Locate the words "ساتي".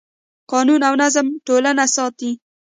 1.95-2.31